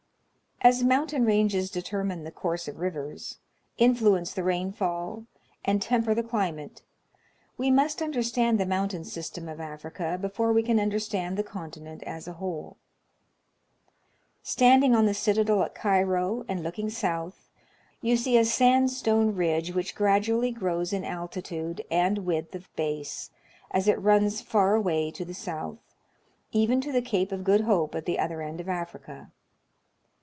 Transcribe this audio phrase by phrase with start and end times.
[0.63, 3.39] As mountain ranges determine the course of rivers,
[3.79, 5.25] influence the rainfall,
[5.65, 6.83] and temper the climate,
[7.57, 12.03] we must understand the mountain system of Africa before we can understand the con tinent
[12.03, 12.77] as a whole.
[14.45, 14.93] 102 National Geographic Magazine.
[14.93, 17.49] Standing on the citadel at Cairo, and looking south,
[18.03, 23.31] you see a sandstone ridge which gradually grows in altitude and width of base
[23.71, 25.79] as it runs far away to the south,
[26.51, 29.31] even to the Cape of Good Hope at the other end of Africa.